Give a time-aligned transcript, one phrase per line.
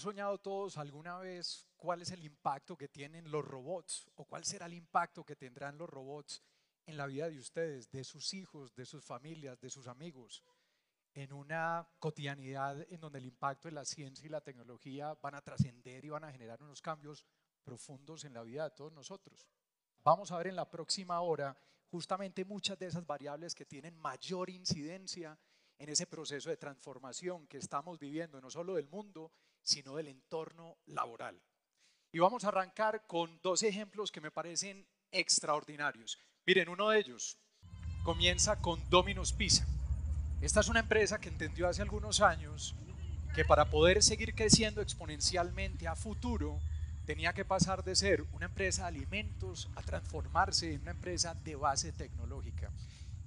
[0.00, 4.66] soñado todos alguna vez cuál es el impacto que tienen los robots o cuál será
[4.66, 6.42] el impacto que tendrán los robots
[6.86, 10.42] en la vida de ustedes, de sus hijos, de sus familias, de sus amigos,
[11.14, 15.42] en una cotidianidad en donde el impacto de la ciencia y la tecnología van a
[15.42, 17.24] trascender y van a generar unos cambios
[17.62, 19.48] profundos en la vida de todos nosotros.
[20.02, 21.56] Vamos a ver en la próxima hora
[21.90, 25.38] justamente muchas de esas variables que tienen mayor incidencia
[25.78, 29.32] en ese proceso de transformación que estamos viviendo, no solo del mundo,
[29.62, 31.40] sino del entorno laboral.
[32.12, 36.18] Y vamos a arrancar con dos ejemplos que me parecen extraordinarios.
[36.46, 37.38] Miren, uno de ellos
[38.04, 39.66] comienza con Domino's Pizza.
[40.40, 42.74] Esta es una empresa que entendió hace algunos años
[43.34, 46.60] que para poder seguir creciendo exponencialmente a futuro,
[47.06, 51.56] tenía que pasar de ser una empresa de alimentos a transformarse en una empresa de
[51.56, 52.70] base tecnológica.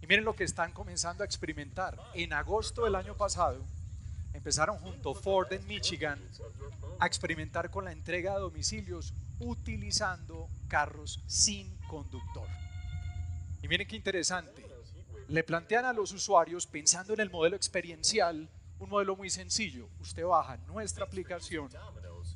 [0.02, 1.98] Y miren lo que están comenzando a experimentar.
[2.14, 3.66] En agosto del año pasado,
[4.34, 6.20] empezaron junto a Ford en Michigan
[7.00, 12.48] a experimentar con la entrega de domicilios utilizando carros sin conductor.
[13.62, 14.66] Y miren qué interesante.
[15.28, 19.90] Le plantean a los usuarios, pensando en el modelo experiencial, un modelo muy sencillo.
[20.00, 21.70] Usted baja nuestra aplicación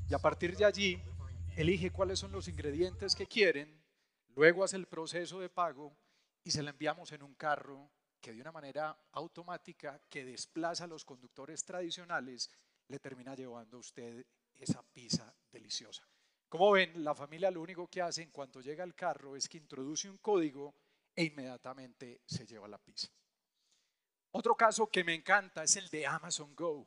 [0.09, 1.01] y a partir de allí
[1.55, 3.83] elige cuáles son los ingredientes que quieren,
[4.35, 5.93] luego hace el proceso de pago
[6.43, 7.89] y se la enviamos en un carro
[8.27, 12.51] que de una manera automática que desplaza a los conductores tradicionales
[12.89, 16.05] le termina llevando a usted esa pizza deliciosa.
[16.49, 19.57] Como ven, la familia lo único que hace en cuanto llega al carro es que
[19.57, 20.75] introduce un código
[21.15, 23.07] e inmediatamente se lleva la pizza.
[24.31, 26.85] Otro caso que me encanta es el de Amazon Go.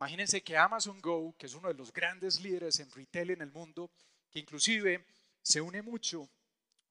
[0.00, 3.52] Imagínense que Amazon Go, que es uno de los grandes líderes en retail en el
[3.52, 3.92] mundo,
[4.28, 5.06] que inclusive
[5.42, 6.28] se une mucho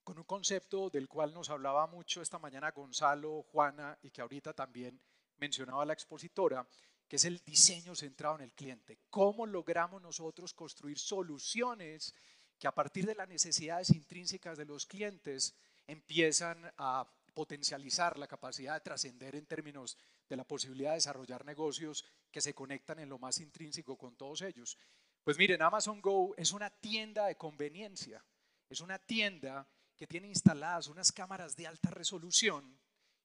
[0.05, 4.53] con un concepto del cual nos hablaba mucho esta mañana Gonzalo, Juana y que ahorita
[4.53, 5.01] también
[5.37, 6.65] mencionaba la expositora,
[7.07, 8.99] que es el diseño centrado en el cliente.
[9.09, 12.13] ¿Cómo logramos nosotros construir soluciones
[12.59, 15.55] que a partir de las necesidades intrínsecas de los clientes
[15.87, 19.97] empiezan a potencializar la capacidad de trascender en términos
[20.29, 24.43] de la posibilidad de desarrollar negocios que se conectan en lo más intrínseco con todos
[24.43, 24.77] ellos?
[25.23, 28.23] Pues miren, Amazon Go es una tienda de conveniencia,
[28.69, 32.77] es una tienda que tiene instaladas unas cámaras de alta resolución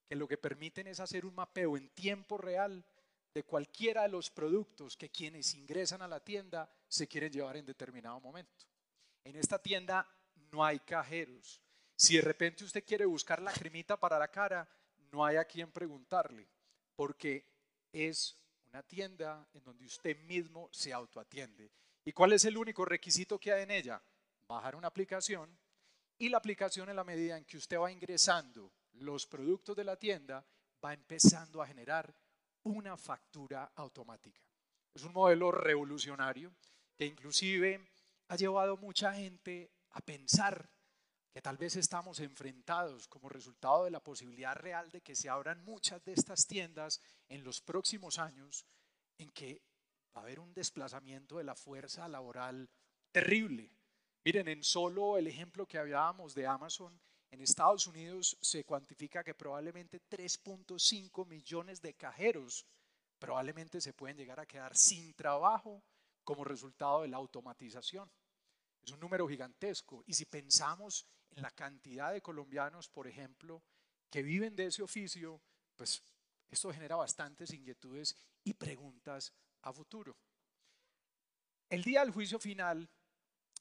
[0.08, 2.84] que lo que permiten es hacer un mapeo en tiempo real
[3.32, 7.66] de cualquiera de los productos que quienes ingresan a la tienda se quieren llevar en
[7.66, 8.66] determinado momento.
[9.22, 10.06] En esta tienda
[10.50, 11.60] no hay cajeros.
[11.94, 14.68] Si de repente usted quiere buscar la cremita para la cara,
[15.12, 16.48] no hay a quien preguntarle,
[16.96, 17.46] porque
[17.92, 18.36] es
[18.68, 21.70] una tienda en donde usted mismo se autoatiende.
[22.04, 24.02] ¿Y cuál es el único requisito que hay en ella?
[24.48, 25.56] Bajar una aplicación
[26.20, 29.96] y la aplicación en la medida en que usted va ingresando los productos de la
[29.96, 30.46] tienda,
[30.84, 32.14] va empezando a generar
[32.64, 34.38] una factura automática.
[34.92, 36.52] Es un modelo revolucionario
[36.94, 37.88] que inclusive
[38.28, 40.68] ha llevado mucha gente a pensar
[41.32, 45.64] que tal vez estamos enfrentados como resultado de la posibilidad real de que se abran
[45.64, 47.00] muchas de estas tiendas
[47.30, 48.66] en los próximos años,
[49.16, 49.62] en que
[50.14, 52.68] va a haber un desplazamiento de la fuerza laboral
[53.10, 53.79] terrible.
[54.22, 57.00] Miren, en solo el ejemplo que hablábamos de Amazon,
[57.30, 62.66] en Estados Unidos se cuantifica que probablemente 3.5 millones de cajeros
[63.18, 65.82] probablemente se pueden llegar a quedar sin trabajo
[66.22, 68.10] como resultado de la automatización.
[68.82, 70.02] Es un número gigantesco.
[70.06, 73.62] Y si pensamos en la cantidad de colombianos, por ejemplo,
[74.10, 75.40] que viven de ese oficio,
[75.76, 76.02] pues
[76.50, 79.32] esto genera bastantes inquietudes y preguntas
[79.62, 80.16] a futuro.
[81.68, 82.90] El día del juicio final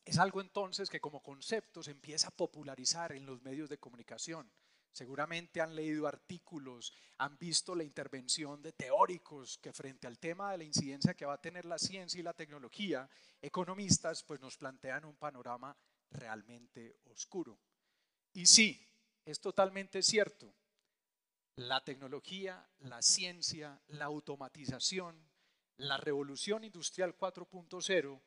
[0.10, 4.52] es algo entonces que como concepto se empieza a popularizar en los medios de comunicación.
[4.92, 10.58] Seguramente han leído artículos, han visto la intervención de teóricos que frente al tema de
[10.58, 13.08] la incidencia que va a tener la ciencia y la tecnología,
[13.40, 15.78] economistas pues nos plantean un panorama
[16.10, 17.60] realmente oscuro.
[18.34, 18.84] Y sí,
[19.26, 20.56] es totalmente cierto.
[21.56, 25.30] La tecnología, la ciencia, la automatización,
[25.78, 28.20] la revolución industrial 4.0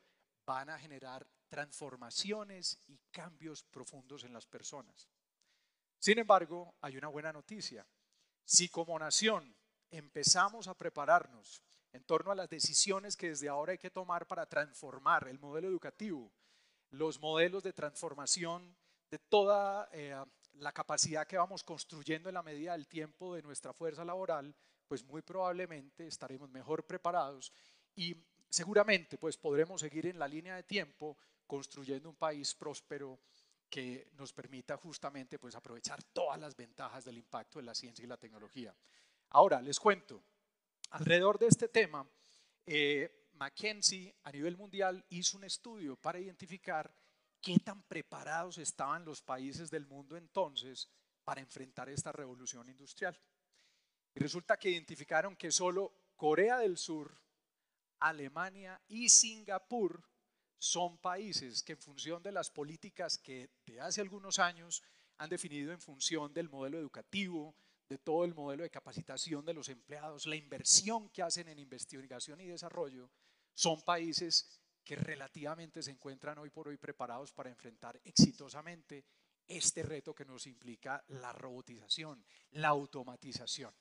[0.47, 5.07] van a generar transformaciones y cambios profundos en las personas.
[5.99, 7.87] Sin embargo, hay una buena noticia.
[8.43, 9.55] Si como nación
[9.91, 11.63] empezamos a prepararnos
[11.93, 15.69] en torno a las decisiones que desde ahora hay que tomar para transformar el modelo
[15.69, 16.33] educativo,
[16.89, 18.75] los modelos de transformación
[19.11, 20.17] de toda eh,
[20.55, 24.57] la capacidad que vamos construyendo en la medida del tiempo de nuestra fuerza laboral,
[24.89, 27.53] pues muy probablemente estaremos mejor preparados
[27.95, 28.17] y
[28.49, 31.19] seguramente pues podremos seguir en la línea de tiempo
[31.53, 33.21] construyendo un país próspero
[33.69, 38.09] que nos permita justamente pues, aprovechar todas las ventajas del impacto de la ciencia y
[38.09, 38.75] la tecnología.
[39.29, 40.25] Ahora, les cuento,
[40.93, 42.09] alrededor de este tema,
[42.65, 46.91] eh, McKinsey a nivel mundial hizo un estudio para identificar
[47.39, 50.89] qué tan preparados estaban los países del mundo entonces
[51.23, 53.21] para enfrentar esta revolución industrial.
[54.15, 57.15] Y resulta que identificaron que solo Corea del Sur,
[57.99, 60.12] Alemania y Singapur
[60.63, 64.81] son países que en función de las políticas que de hace algunos años
[65.19, 67.57] han definido en función del modelo educativo,
[67.89, 72.41] de todo el modelo de capacitación de los empleados, la inversión que hacen en investigación
[72.41, 73.11] y desarrollo,
[73.53, 79.05] son países que relativamente se encuentran hoy por hoy preparados para enfrentar exitosamente
[79.49, 83.75] este reto que nos implica la robotización, la automatización.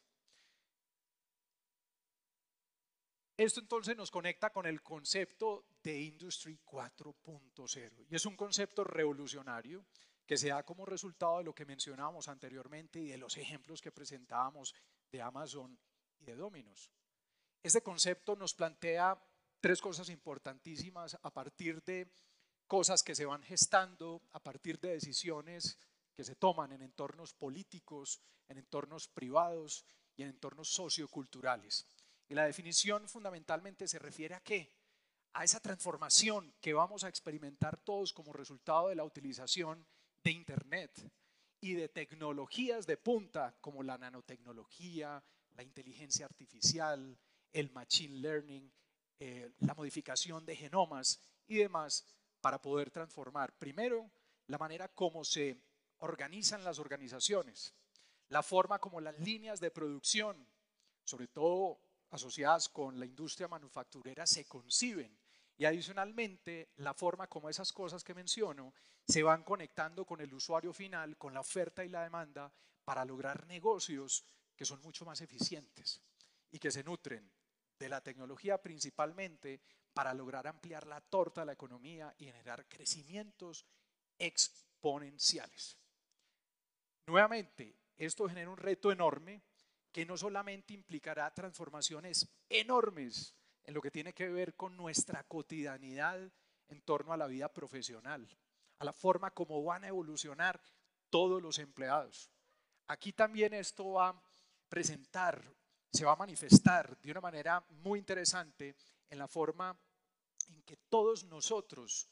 [3.42, 9.84] Esto entonces nos conecta con el concepto de Industry 4.0 y es un concepto revolucionario
[10.28, 13.92] que se da como resultado de lo que mencionábamos anteriormente y de los ejemplos que
[13.92, 14.76] presentábamos
[15.12, 15.76] de Amazon
[16.20, 16.92] y de Domino's.
[17.64, 19.20] Este concepto nos plantea
[19.60, 22.14] tres cosas importantísimas a partir de
[22.68, 25.80] cosas que se van gestando, a partir de decisiones
[26.14, 29.84] que se toman en entornos políticos, en entornos privados
[30.16, 31.88] y en entornos socioculturales.
[32.32, 34.74] Y la definición fundamentalmente se refiere a qué?
[35.34, 39.86] A esa transformación que vamos a experimentar todos como resultado de la utilización
[40.24, 41.12] de Internet
[41.60, 45.22] y de tecnologías de punta como la nanotecnología,
[45.58, 47.20] la inteligencia artificial,
[47.52, 48.72] el machine learning,
[49.20, 51.20] eh, la modificación de genomas
[51.50, 52.06] y demás
[52.40, 54.10] para poder transformar primero
[54.48, 55.62] la manera como se
[55.98, 57.74] organizan las organizaciones,
[58.30, 60.48] la forma como las líneas de producción,
[61.04, 65.18] sobre todo asociadas con la industria manufacturera se conciben
[65.58, 68.74] y adicionalmente la forma como esas cosas que menciono
[69.08, 72.52] se van conectando con el usuario final, con la oferta y la demanda
[72.84, 74.24] para lograr negocios
[74.56, 76.02] que son mucho más eficientes
[76.52, 77.32] y que se nutren
[77.78, 79.62] de la tecnología principalmente
[79.94, 83.66] para lograr ampliar la torta de la economía y generar crecimientos
[84.18, 85.78] exponenciales.
[87.08, 89.42] Nuevamente, esto genera un reto enorme
[89.92, 96.32] que no solamente implicará transformaciones enormes en lo que tiene que ver con nuestra cotidianidad
[96.70, 98.28] en torno a la vida profesional,
[98.80, 100.62] a la forma como van a evolucionar
[101.10, 102.32] todos los empleados.
[102.88, 104.22] Aquí también esto va a
[104.70, 105.44] presentar,
[105.92, 108.76] se va a manifestar de una manera muy interesante
[109.10, 109.78] en la forma
[110.50, 112.10] en que todos nosotros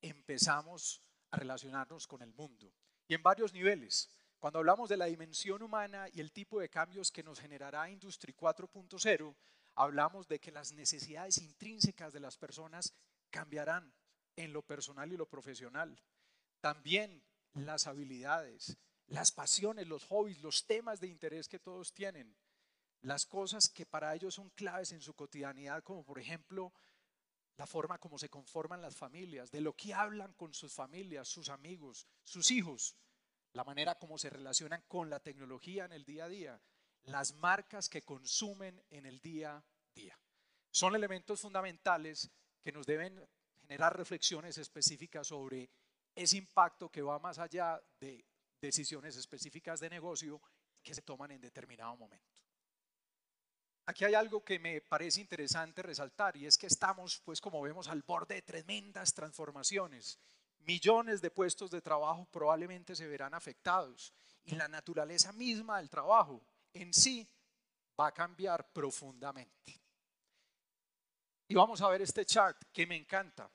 [0.00, 2.72] empezamos a relacionarnos con el mundo
[3.08, 4.10] y en varios niveles.
[4.44, 8.34] Cuando hablamos de la dimensión humana y el tipo de cambios que nos generará Industry
[8.34, 9.34] 4.0,
[9.74, 12.92] hablamos de que las necesidades intrínsecas de las personas
[13.30, 13.90] cambiarán
[14.36, 15.98] en lo personal y lo profesional.
[16.60, 17.24] También
[17.54, 18.76] las habilidades,
[19.06, 22.36] las pasiones, los hobbies, los temas de interés que todos tienen,
[23.00, 26.74] las cosas que para ellos son claves en su cotidianidad, como por ejemplo
[27.56, 31.48] la forma como se conforman las familias, de lo que hablan con sus familias, sus
[31.48, 32.94] amigos, sus hijos,
[33.54, 36.60] la manera como se relacionan con la tecnología en el día a día,
[37.04, 39.64] las marcas que consumen en el día a
[39.94, 40.18] día.
[40.70, 42.30] Son elementos fundamentales
[42.60, 43.26] que nos deben
[43.60, 45.70] generar reflexiones específicas sobre
[46.14, 48.24] ese impacto que va más allá de
[48.60, 50.40] decisiones específicas de negocio
[50.82, 52.42] que se toman en determinado momento.
[53.86, 57.86] Aquí hay algo que me parece interesante resaltar y es que estamos, pues como vemos,
[57.86, 60.18] al borde de tremendas transformaciones
[60.66, 64.12] millones de puestos de trabajo probablemente se verán afectados
[64.44, 67.28] y la naturaleza misma del trabajo en sí
[67.98, 69.80] va a cambiar profundamente.
[71.48, 73.50] Y vamos a ver este chart que me encanta.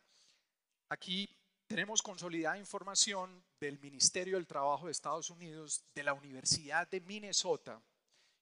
[0.89, 1.28] Aquí
[1.68, 7.82] tenemos consolidada información del Ministerio del Trabajo de Estados Unidos, de la Universidad de Minnesota,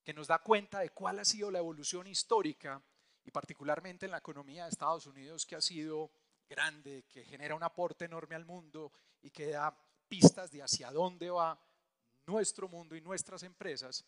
[0.04, 2.82] que nos da cuenta de cuál ha sido la evolución histórica
[3.26, 6.12] y particularmente en la economía de Estados Unidos que ha sido
[6.48, 9.76] grande, que genera un aporte enorme al mundo y que da
[10.08, 11.60] pistas de hacia dónde va
[12.26, 14.06] nuestro mundo y nuestras empresas,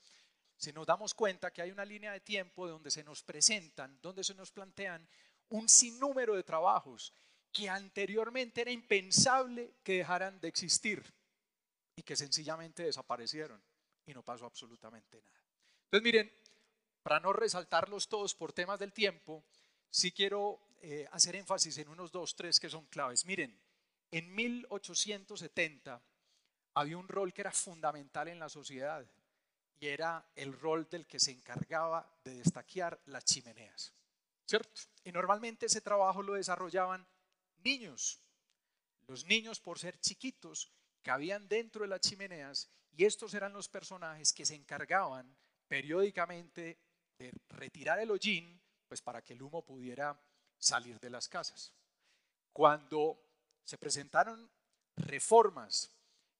[0.55, 4.23] si nos damos cuenta que hay una línea de tiempo donde se nos presentan, donde
[4.23, 5.07] se nos plantean
[5.49, 7.13] un sinnúmero de trabajos
[7.51, 11.03] que anteriormente era impensable que dejaran de existir
[11.95, 13.63] y que sencillamente desaparecieron
[14.05, 15.39] y no pasó absolutamente nada.
[15.85, 16.33] Entonces miren,
[17.01, 19.45] para no resaltarlos todos por temas del tiempo,
[19.89, 23.25] sí quiero eh, hacer énfasis en unos dos, tres que son claves.
[23.25, 23.57] Miren,
[24.11, 26.01] en 1870
[26.73, 29.05] había un rol que era fundamental en la sociedad
[29.79, 33.93] y era el rol del que se encargaba de destaquear las chimeneas.
[34.45, 34.81] ¿Cierto?
[35.03, 37.07] Y normalmente ese trabajo lo desarrollaban
[37.63, 38.19] niños.
[39.07, 40.71] Los niños, por ser chiquitos,
[41.01, 45.35] cabían dentro de las chimeneas y estos eran los personajes que se encargaban
[45.67, 46.79] periódicamente
[47.17, 50.19] de retirar el hollín, pues para que el humo pudiera
[50.59, 51.73] salir de las casas.
[52.53, 53.19] Cuando
[53.63, 54.49] se presentaron
[54.95, 55.89] reformas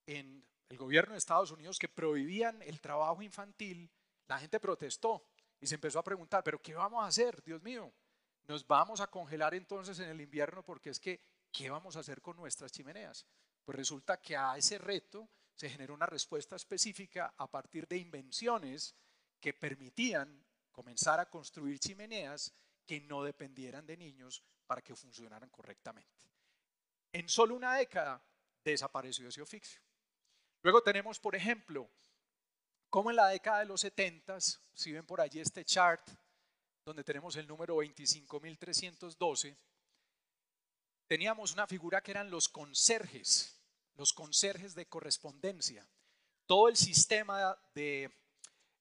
[0.06, 3.90] en el gobierno de Estados Unidos que prohibían el trabajo infantil,
[4.28, 5.24] la gente protestó
[5.60, 7.44] y se empezó a preguntar, pero ¿qué vamos a hacer?
[7.44, 7.92] Dios mío,
[8.48, 11.22] nos vamos a congelar entonces en el invierno porque es que,
[11.52, 13.26] ¿qué vamos a hacer con nuestras chimeneas?
[13.64, 18.96] Pues resulta que a ese reto se generó una respuesta específica a partir de invenciones
[19.40, 22.54] que permitían comenzar a construir chimeneas
[22.90, 26.26] que no dependieran de niños para que funcionaran correctamente.
[27.14, 28.20] En solo una década
[28.64, 29.80] desapareció ese oficio.
[30.64, 31.88] Luego tenemos, por ejemplo,
[32.90, 34.40] como en la década de los 70,
[34.74, 36.02] si ven por allí este chart,
[36.84, 39.56] donde tenemos el número 25.312,
[41.06, 43.62] teníamos una figura que eran los conserjes,
[43.98, 45.88] los conserjes de correspondencia.
[46.48, 48.12] Todo el sistema de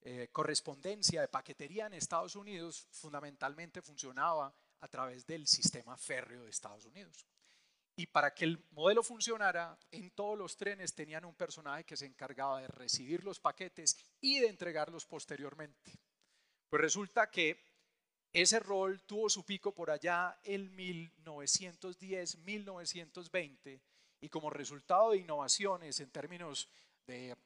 [0.00, 6.50] eh, correspondencia, de paquetería en Estados Unidos fundamentalmente funcionaba a través del sistema férreo de
[6.50, 7.26] Estados Unidos.
[7.96, 12.06] Y para que el modelo funcionara, en todos los trenes tenían un personaje que se
[12.06, 15.98] encargaba de recibir los paquetes y de entregarlos posteriormente.
[16.68, 17.60] Pues resulta que
[18.32, 23.82] ese rol tuvo su pico por allá en 1910, 1920,
[24.20, 26.68] y como resultado de innovaciones en términos
[27.06, 27.36] de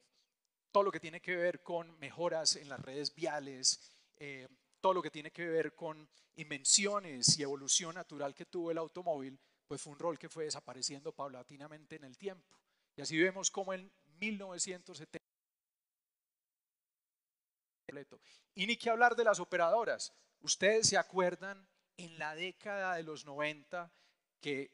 [0.72, 4.48] todo lo que tiene que ver con mejoras en las redes viales, eh,
[4.80, 9.38] todo lo que tiene que ver con invenciones y evolución natural que tuvo el automóvil,
[9.68, 12.58] pues fue un rol que fue desapareciendo paulatinamente en el tiempo.
[12.96, 15.22] Y así vemos como en 1970
[18.54, 20.12] y ni que hablar de las operadoras.
[20.40, 23.92] Ustedes se acuerdan en la década de los 90
[24.40, 24.70] que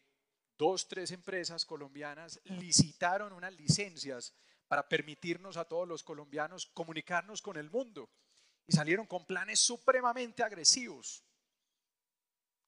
[0.56, 4.34] dos, tres empresas colombianas licitaron unas licencias
[4.68, 8.10] para permitirnos a todos los colombianos comunicarnos con el mundo.
[8.66, 11.24] Y salieron con planes supremamente agresivos,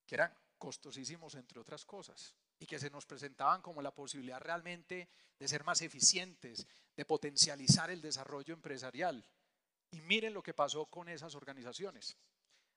[0.07, 5.11] que eran costosísimos entre otras cosas, y que se nos presentaban como la posibilidad realmente
[5.38, 6.66] de ser más eficientes,
[6.97, 9.26] de potencializar el desarrollo empresarial.
[9.90, 12.16] Y miren lo que pasó con esas organizaciones.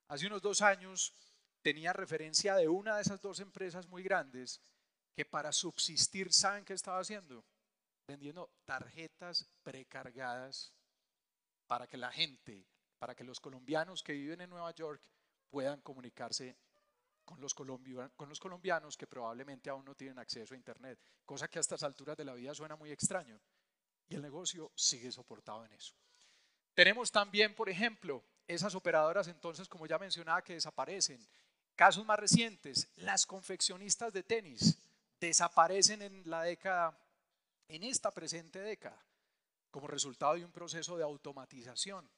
[0.09, 1.13] Hace unos dos años
[1.61, 4.59] tenía referencia de una de esas dos empresas muy grandes
[5.15, 7.45] que para subsistir, ¿saben qué estaba haciendo?
[8.07, 10.73] Vendiendo tarjetas precargadas
[11.67, 12.65] para que la gente,
[12.99, 15.01] para que los colombianos que viven en Nueva York
[15.49, 16.57] puedan comunicarse
[17.23, 21.83] con los, colombianos que probablemente aún no tienen acceso a Internet, cosa que a estas
[21.83, 23.39] alturas de la vida suena muy extraño.
[24.09, 25.93] Y el negocio sigue soportado en eso.
[26.73, 31.25] Tenemos también, por ejemplo, esas operadoras entonces, como ya mencionaba, que desaparecen.
[31.75, 34.77] Casos más recientes, las confeccionistas de tenis
[35.19, 36.97] desaparecen en la década
[37.67, 39.03] en esta presente década
[39.71, 42.09] como resultado de un proceso de automatización.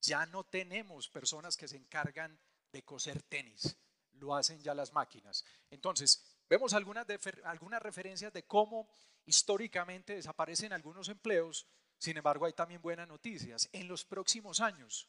[0.00, 2.38] Ya no tenemos personas que se encargan
[2.72, 3.76] de coser tenis,
[4.14, 5.44] lo hacen ya las máquinas.
[5.70, 7.06] Entonces, vemos algunas,
[7.44, 8.88] algunas referencias de cómo
[9.26, 11.66] históricamente desaparecen algunos empleos,
[11.98, 13.68] sin embargo hay también buenas noticias.
[13.72, 15.08] En los próximos años,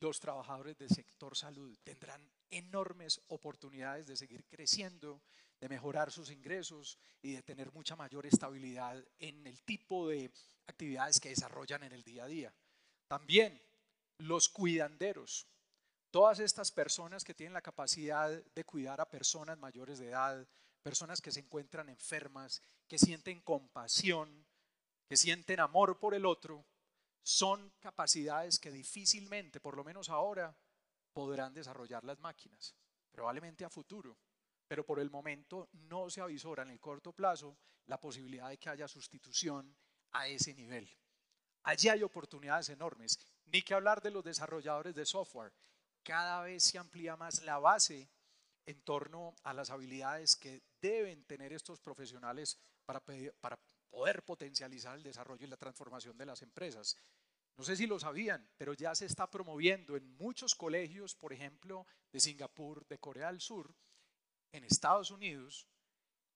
[0.00, 5.22] los trabajadores del sector salud tendrán enormes oportunidades de seguir creciendo,
[5.64, 10.30] de mejorar sus ingresos y de tener mucha mayor estabilidad en el tipo de
[10.66, 12.54] actividades que desarrollan en el día a día.
[13.08, 13.58] También
[14.18, 15.46] los cuidanderos,
[16.10, 20.46] todas estas personas que tienen la capacidad de cuidar a personas mayores de edad,
[20.82, 24.44] personas que se encuentran enfermas, que sienten compasión,
[25.08, 26.66] que sienten amor por el otro,
[27.22, 30.54] son capacidades que difícilmente, por lo menos ahora,
[31.14, 32.74] podrán desarrollar las máquinas,
[33.10, 34.14] probablemente a futuro
[34.66, 37.56] pero por el momento no se avisora en el corto plazo
[37.86, 39.76] la posibilidad de que haya sustitución
[40.12, 40.88] a ese nivel.
[41.64, 45.52] Allí hay oportunidades enormes, ni que hablar de los desarrolladores de software.
[46.02, 48.08] Cada vez se amplía más la base
[48.66, 53.00] en torno a las habilidades que deben tener estos profesionales para,
[53.40, 53.58] para
[53.90, 56.96] poder potencializar el desarrollo y la transformación de las empresas.
[57.56, 61.86] No sé si lo sabían, pero ya se está promoviendo en muchos colegios, por ejemplo,
[62.10, 63.74] de Singapur, de Corea del Sur,
[64.54, 65.66] en Estados Unidos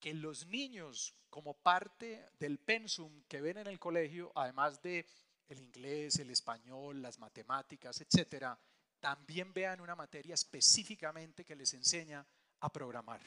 [0.00, 5.06] que los niños, como parte del pensum que ven en el colegio, además de
[5.48, 8.58] el inglés, el español, las matemáticas, etcétera,
[9.00, 12.26] también vean una materia específicamente que les enseña
[12.60, 13.20] a programar.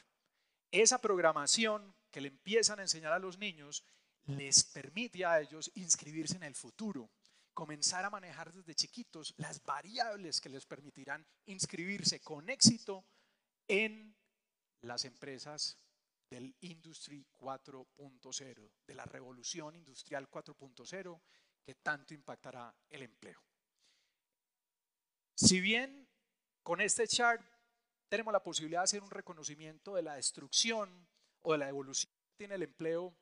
[0.70, 3.84] Esa programación que le empiezan a enseñar a los niños
[4.26, 7.10] les permite a ellos inscribirse en el futuro,
[7.54, 13.04] comenzar a manejar desde chiquitos las variables que les permitirán inscribirse con éxito
[13.68, 14.14] en
[14.82, 15.78] las empresas
[16.28, 21.20] del Industry 4.0, de la revolución industrial 4.0
[21.62, 23.40] que tanto impactará el empleo.
[25.34, 26.08] Si bien
[26.62, 27.44] con este chart
[28.08, 31.06] tenemos la posibilidad de hacer un reconocimiento de la destrucción
[31.42, 33.14] o de la evolución que tiene el empleo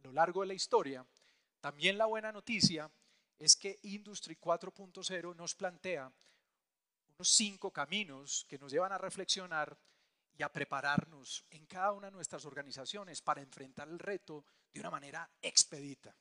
[0.00, 1.06] a lo largo de la historia,
[1.60, 2.90] también la buena noticia
[3.38, 6.12] es que Industry 4.0 nos plantea
[7.18, 9.76] unos cinco caminos que nos llevan a reflexionar
[10.38, 14.90] y a prepararnos en cada una de nuestras organizaciones para enfrentar el reto de una
[14.90, 16.14] manera expedita.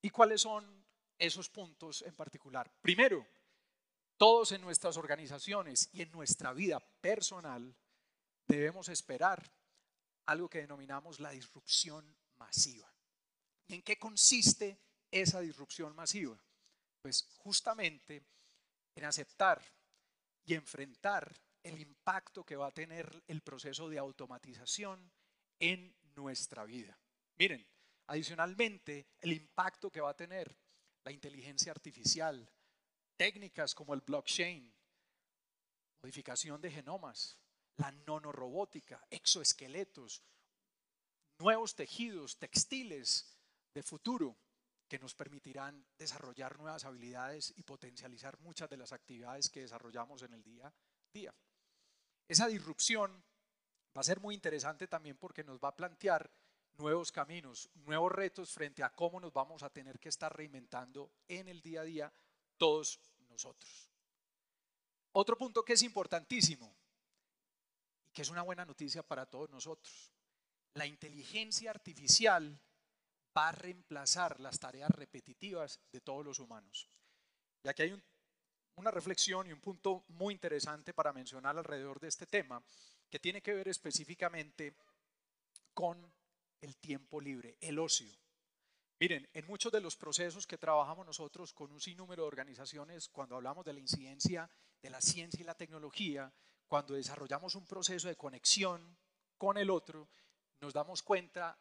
[0.00, 0.84] ¿Y cuáles son
[1.18, 2.70] esos puntos en particular?
[2.80, 3.26] Primero,
[4.16, 7.74] todos en nuestras organizaciones y en nuestra vida personal
[8.46, 9.52] debemos esperar
[10.26, 12.92] algo que denominamos la disrupción masiva.
[13.68, 14.78] ¿Y en qué consiste
[15.10, 16.40] esa disrupción masiva?
[17.00, 18.24] Pues justamente
[18.94, 19.62] en aceptar
[20.44, 25.10] y enfrentar el impacto que va a tener el proceso de automatización
[25.58, 26.98] en nuestra vida.
[27.38, 27.66] Miren,
[28.06, 30.56] adicionalmente, el impacto que va a tener
[31.04, 32.48] la inteligencia artificial,
[33.16, 34.72] técnicas como el blockchain,
[36.02, 37.38] modificación de genomas,
[37.76, 40.22] la nonorobótica, exoesqueletos,
[41.38, 43.38] nuevos tejidos, textiles
[43.74, 44.36] de futuro
[44.88, 50.34] que nos permitirán desarrollar nuevas habilidades y potencializar muchas de las actividades que desarrollamos en
[50.34, 50.72] el día a
[51.14, 51.34] día.
[52.28, 53.22] Esa disrupción
[53.96, 56.30] va a ser muy interesante también porque nos va a plantear
[56.78, 61.48] nuevos caminos, nuevos retos frente a cómo nos vamos a tener que estar reinventando en
[61.48, 62.12] el día a día
[62.56, 62.98] todos
[63.28, 63.90] nosotros.
[65.12, 66.74] Otro punto que es importantísimo
[68.06, 70.12] y que es una buena noticia para todos nosotros.
[70.74, 72.58] La inteligencia artificial
[73.36, 76.88] va a reemplazar las tareas repetitivas de todos los humanos.
[77.62, 78.02] Y aquí hay
[78.76, 82.62] una reflexión y un punto muy interesante para mencionar alrededor de este tema,
[83.08, 84.74] que tiene que ver específicamente
[85.74, 86.10] con
[86.60, 88.10] el tiempo libre, el ocio.
[89.00, 93.36] Miren, en muchos de los procesos que trabajamos nosotros con un sinnúmero de organizaciones, cuando
[93.36, 94.48] hablamos de la incidencia
[94.80, 96.32] de la ciencia y la tecnología,
[96.66, 98.96] cuando desarrollamos un proceso de conexión
[99.36, 100.08] con el otro,
[100.60, 101.58] nos damos cuenta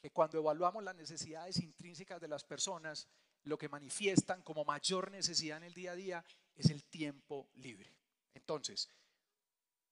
[0.00, 3.08] que cuando evaluamos las necesidades intrínsecas de las personas,
[3.44, 6.24] lo que manifiestan como mayor necesidad en el día a día
[6.56, 7.94] es el tiempo libre.
[8.34, 8.88] Entonces,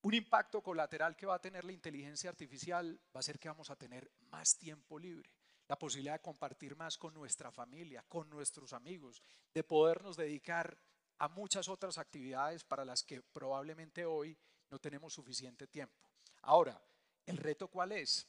[0.03, 3.70] un impacto colateral que va a tener la inteligencia artificial va a ser que vamos
[3.70, 5.31] a tener más tiempo libre,
[5.68, 10.79] la posibilidad de compartir más con nuestra familia, con nuestros amigos, de podernos dedicar
[11.18, 14.37] a muchas otras actividades para las que probablemente hoy
[14.70, 16.09] no tenemos suficiente tiempo.
[16.42, 16.81] Ahora,
[17.27, 18.27] ¿el reto cuál es?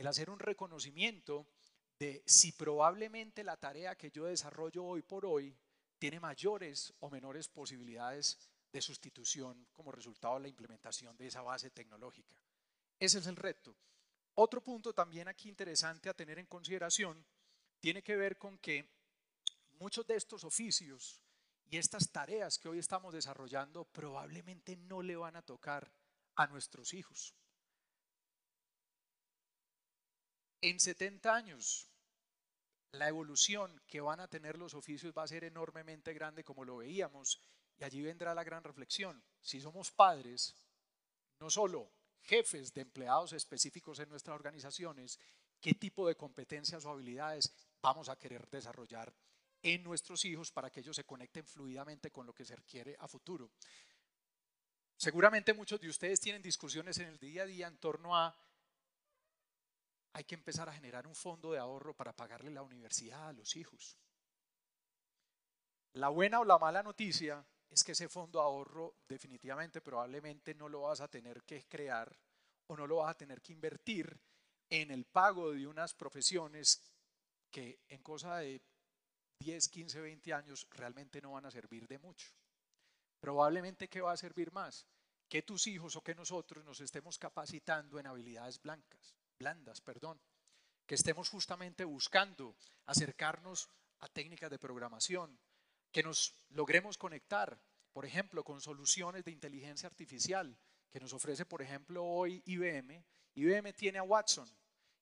[0.00, 1.46] el hacer un reconocimiento
[1.98, 5.54] de si probablemente la tarea que yo desarrollo hoy por hoy
[6.00, 8.38] tiene mayores o menores posibilidades
[8.72, 12.34] de sustitución como resultado de la implementación de esa base tecnológica.
[12.98, 13.76] Ese es el reto.
[14.34, 17.22] Otro punto también aquí interesante a tener en consideración
[17.80, 18.88] tiene que ver con que
[19.72, 21.20] muchos de estos oficios
[21.68, 25.92] y estas tareas que hoy estamos desarrollando probablemente no le van a tocar
[26.36, 27.34] a nuestros hijos.
[30.62, 31.89] En 70 años,
[32.92, 36.78] la evolución que van a tener los oficios va a ser enormemente grande como lo
[36.78, 37.40] veíamos
[37.78, 39.22] y allí vendrá la gran reflexión.
[39.40, 40.54] Si somos padres,
[41.38, 41.90] no solo
[42.22, 45.18] jefes de empleados específicos en nuestras organizaciones,
[45.60, 49.12] qué tipo de competencias o habilidades vamos a querer desarrollar
[49.62, 53.08] en nuestros hijos para que ellos se conecten fluidamente con lo que se requiere a
[53.08, 53.50] futuro.
[54.96, 58.36] Seguramente muchos de ustedes tienen discusiones en el día a día en torno a
[60.12, 63.56] hay que empezar a generar un fondo de ahorro para pagarle la universidad a los
[63.56, 63.96] hijos.
[65.94, 70.68] La buena o la mala noticia es que ese fondo de ahorro definitivamente probablemente no
[70.68, 72.16] lo vas a tener que crear
[72.66, 74.20] o no lo vas a tener que invertir
[74.68, 76.80] en el pago de unas profesiones
[77.50, 78.62] que en cosa de
[79.40, 82.28] 10, 15, 20 años realmente no van a servir de mucho.
[83.20, 84.86] Probablemente que va a servir más
[85.28, 90.20] que tus hijos o que nosotros nos estemos capacitando en habilidades blancas blandas, perdón,
[90.86, 93.68] que estemos justamente buscando acercarnos
[94.00, 95.40] a técnicas de programación,
[95.90, 97.58] que nos logremos conectar,
[97.92, 100.56] por ejemplo, con soluciones de inteligencia artificial
[100.90, 103.02] que nos ofrece, por ejemplo, hoy IBM.
[103.34, 104.48] IBM tiene a Watson.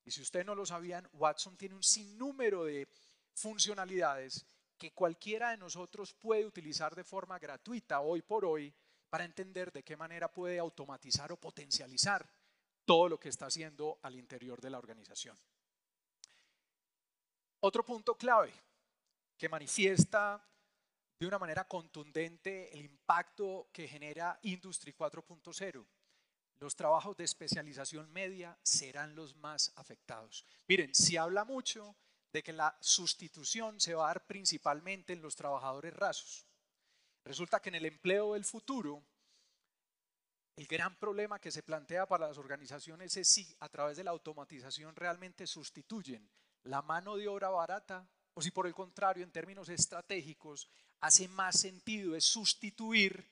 [0.05, 2.88] Y si ustedes no lo sabían, Watson tiene un sinnúmero de
[3.35, 4.46] funcionalidades
[4.79, 8.72] que cualquiera de nosotros puede utilizar de forma gratuita hoy por hoy
[9.11, 12.29] para entender de qué manera puede automatizar o potencializar
[12.88, 15.37] todo lo que está haciendo al interior de la organización.
[17.61, 18.51] Otro punto clave
[19.37, 20.42] que manifiesta
[21.20, 25.85] de una manera contundente el impacto que genera Industry 4.0.
[26.61, 30.46] Los trabajos de especialización media serán los más afectados.
[30.66, 31.94] Miren, se habla mucho
[32.33, 36.46] de que la sustitución se va a dar principalmente en los trabajadores rasos.
[37.22, 39.05] Resulta que en el empleo del futuro
[40.59, 44.11] El gran problema que se plantea para las organizaciones es si a través de la
[44.11, 46.29] automatización realmente sustituyen
[46.64, 50.68] la mano de obra barata o si por el contrario, en términos estratégicos,
[50.99, 53.25] hace más sentido es sustituir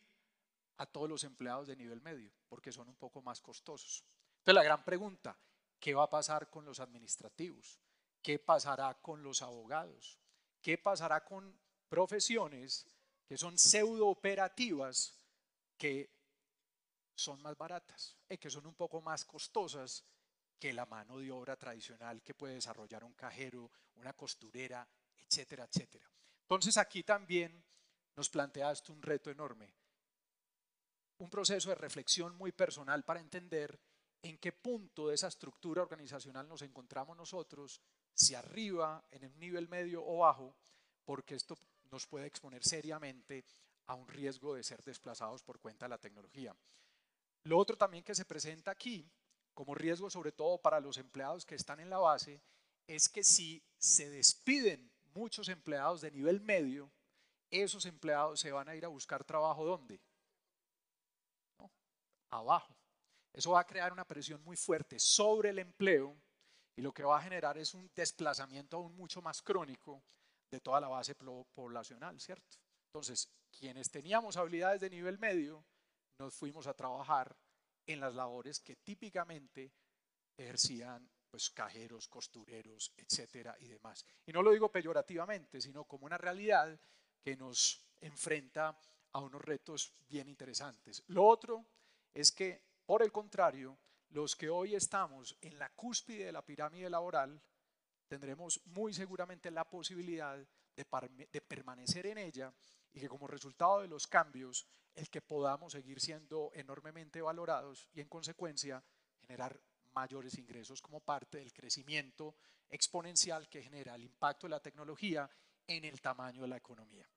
[0.77, 4.05] a todos los empleados de nivel medio, porque son un poco más costosos.
[4.39, 5.37] Entonces la gran pregunta,
[5.81, 7.81] ¿qué va a pasar con los administrativos?
[8.23, 10.21] ¿Qué pasará con los abogados?
[10.63, 11.59] ¿Qué pasará con
[11.89, 12.87] profesiones
[13.27, 15.19] que son pseudo operativas
[15.77, 16.16] que
[17.17, 20.05] son más baratas y que son un poco más costosas
[20.59, 26.09] que la mano de obra tradicional que puede desarrollar un cajero, una costurera, etcétera, etcétera.
[26.43, 27.65] Entonces aquí también
[28.15, 29.75] nos plantea esto un reto enorme,
[31.19, 33.81] un proceso de reflexión muy personal para entender
[34.23, 37.81] en qué punto de esa estructura organizacional nos encontramos nosotros,
[38.13, 40.57] si arriba, en el nivel medio o bajo,
[41.05, 41.57] porque esto
[41.91, 43.45] nos puede exponer seriamente
[43.87, 46.55] a un riesgo de ser desplazados por cuenta de la tecnología.
[47.47, 49.09] Lo otro también que se presenta aquí,
[49.55, 52.43] como riesgo sobre todo para los empleados que están en la base,
[52.89, 56.91] es que si se despiden muchos empleados de nivel medio,
[57.49, 60.01] esos empleados se van a ir a buscar trabajo ¿dónde?
[62.31, 62.75] Abajo.
[63.33, 66.21] Eso va a crear una presión muy fuerte sobre el empleo
[66.75, 70.03] y lo que va a generar es un desplazamiento aún mucho más crónico
[70.51, 72.57] de toda la base poblacional, ¿cierto?
[72.89, 75.65] Entonces, quienes teníamos habilidades de nivel medio,
[76.19, 77.37] nos fuimos a trabajar
[77.87, 79.73] en las labores que típicamente
[80.37, 84.05] ejercían pues cajeros, costureros, etcétera y demás.
[84.27, 86.79] Y no lo digo peyorativamente, sino como una realidad
[87.23, 88.79] que nos enfrenta
[89.13, 91.03] a unos retos bien interesantes.
[91.09, 91.67] Lo otro
[92.15, 93.79] es que, por el contrario,
[94.11, 97.43] los que hoy estamos en la cúspide de la pirámide laboral,
[98.09, 100.39] tendremos muy seguramente la posibilidad
[100.77, 102.53] de, permanecer en ella
[102.93, 108.01] y que como resultado de los cambios, el que podamos seguir siendo enormemente valorados y
[108.01, 108.83] en consecuencia
[109.21, 109.61] generar
[109.95, 112.37] mayores ingresos como parte del crecimiento
[112.69, 115.29] exponencial que genera el impacto de la tecnología
[115.67, 117.09] en el tamaño de la economía.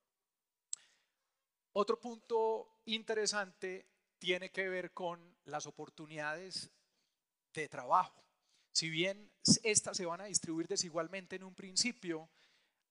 [1.74, 3.86] Otro punto interesante
[4.18, 6.72] tiene que ver con las oportunidades
[7.54, 8.24] de trabajo.
[8.72, 9.32] Si bien
[9.64, 12.30] estas se van a distribuir desigualmente en un principio,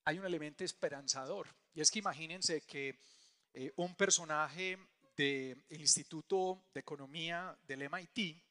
[0.05, 1.47] hay un elemento esperanzador.
[1.73, 2.99] Y es que imagínense que
[3.53, 4.77] eh, un personaje
[5.15, 8.41] del Instituto de Economía del MIT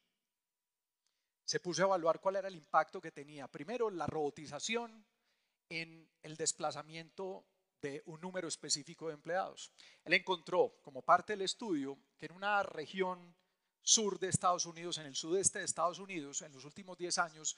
[1.43, 3.47] se puso a evaluar cuál era el impacto que tenía.
[3.47, 5.03] Primero, la robotización
[5.69, 7.45] en el desplazamiento
[7.81, 9.71] de un número específico de empleados.
[10.03, 13.35] Él encontró, como parte del estudio, que en una región
[13.81, 17.57] sur de Estados Unidos, en el sudeste de Estados Unidos, en los últimos 10 años,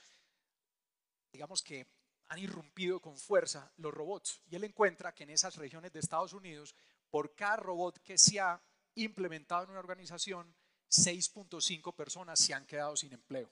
[1.34, 1.88] digamos que
[2.32, 4.40] han irrumpido con fuerza los robots.
[4.50, 6.74] Y él encuentra que en esas regiones de Estados Unidos,
[7.10, 8.62] por cada robot que se ha
[8.96, 10.56] implementado en una organización,
[10.90, 13.52] 6.5 personas se han quedado sin empleo.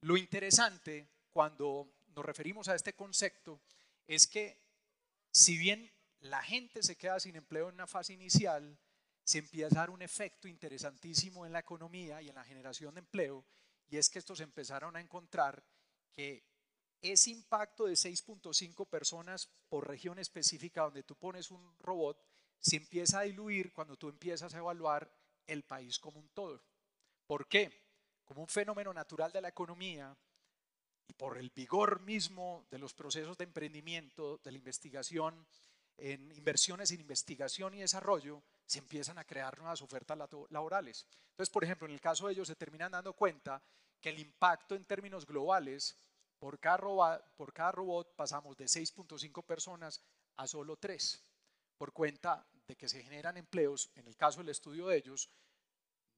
[0.00, 3.60] Lo interesante cuando nos referimos a este concepto
[4.06, 4.58] es que
[5.30, 8.78] si bien la gente se queda sin empleo en una fase inicial,
[9.22, 13.00] se empieza a dar un efecto interesantísimo en la economía y en la generación de
[13.00, 13.44] empleo,
[13.90, 15.62] y es que estos empezaron a encontrar
[16.10, 16.53] que
[17.12, 22.18] ese impacto de 6.5 personas por región específica donde tú pones un robot
[22.58, 25.12] se empieza a diluir cuando tú empiezas a evaluar
[25.46, 26.62] el país como un todo.
[27.26, 27.84] ¿Por qué?
[28.24, 30.16] Como un fenómeno natural de la economía
[31.06, 35.46] y por el vigor mismo de los procesos de emprendimiento, de la investigación,
[35.98, 41.06] en inversiones en investigación y desarrollo, se empiezan a crear nuevas ofertas laborales.
[41.32, 43.62] Entonces, por ejemplo, en el caso de ellos se terminan dando cuenta
[44.00, 45.96] que el impacto en términos globales
[46.38, 50.02] por cada, robot, pasamos de 6.5 personas
[50.36, 51.22] a solo 3,
[51.78, 55.30] por cuenta de que se generan empleos, en el caso del estudio de ellos,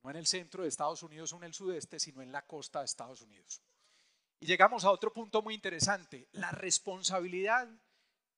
[0.02, 2.80] no en el centro de Estados Unidos o en el sudeste, sino en la costa
[2.80, 3.60] de Estados Unidos.
[4.40, 7.68] Y llegamos a otro punto muy interesante, la responsabilidad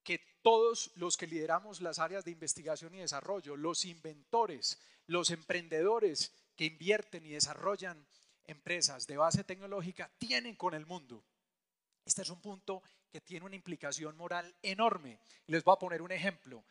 [0.02, 6.32] que todos los que lideramos las áreas de investigación y desarrollo, los inventores, los emprendedores
[6.56, 8.06] que invierten y desarrollan
[8.46, 11.22] empresas de base tecnológica, tienen con el mundo.
[12.08, 15.20] Este es un punto que tiene una implicación moral enorme.
[15.48, 16.64] Les voy a poner un ejemplo.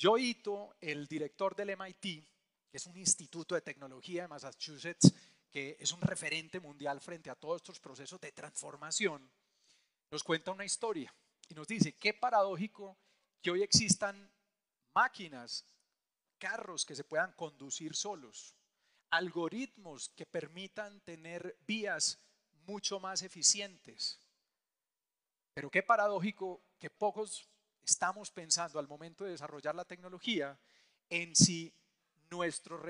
[0.00, 2.26] Joe Ito, el director del MIT,
[2.70, 5.12] que es un instituto de tecnología de Massachusetts,
[5.50, 9.30] que es un referente mundial frente a todos estos procesos de transformación,
[10.10, 11.14] nos cuenta una historia
[11.50, 12.96] y nos dice, qué paradójico
[13.42, 14.32] que hoy existan
[14.94, 15.66] máquinas,
[16.38, 18.54] carros que se puedan conducir solos,
[19.10, 22.18] algoritmos que permitan tener vías
[22.64, 24.18] mucho más eficientes,
[25.58, 27.48] pero qué paradójico que pocos
[27.84, 30.56] estamos pensando al momento de desarrollar la tecnología
[31.10, 31.74] en si
[32.30, 32.80] nuestros,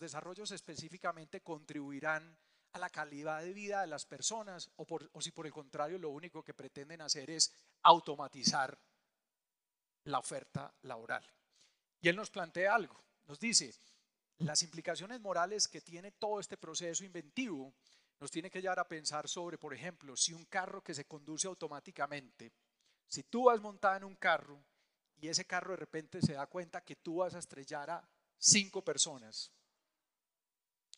[0.00, 2.36] desarrollos específicamente contribuirán
[2.72, 6.10] a la calidad de vida de las personas o, o si por el contrario lo
[6.10, 8.76] único que pretenden hacer es automatizar
[10.06, 11.24] la oferta laboral.
[12.00, 13.72] Y él nos plantea algo, nos dice,
[14.38, 17.72] las implicaciones morales que tiene todo este proceso inventivo
[18.20, 21.46] nos tiene que llevar a pensar sobre, por ejemplo, si un carro que se conduce
[21.46, 22.52] automáticamente,
[23.06, 24.62] si tú vas montada en un carro
[25.16, 28.82] y ese carro de repente se da cuenta que tú vas a estrellar a cinco
[28.82, 29.52] personas,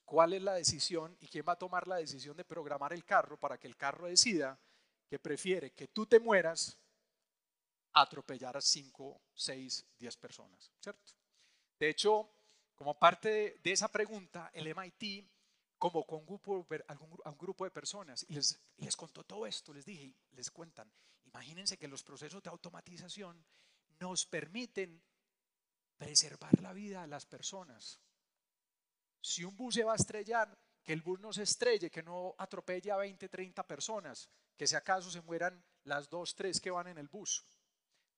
[0.04, 3.38] ¿cuál es la decisión y quién va a tomar la decisión de programar el carro
[3.38, 4.58] para que el carro decida
[5.08, 6.78] que prefiere que tú te mueras
[7.92, 11.12] a atropellar a cinco, seis, diez personas, ¿cierto?
[11.78, 12.28] De hecho,
[12.74, 15.28] como parte de, esa pregunta, el MIT
[15.78, 16.66] convocó a un grupo,
[17.24, 20.90] a un grupo de personas y les, les contó todo esto, les dije, les cuentan,
[21.24, 23.44] imagínense que los procesos de automatización
[24.00, 25.02] nos permiten
[25.96, 28.00] preservar la vida de las personas.
[29.20, 32.34] Si un bus se va a estrellar, que el bus no se estrelle, que no
[32.38, 36.86] atropelle a 20, 30 personas, que si acaso se mueran las dos, tres que van
[36.86, 37.44] en el bus.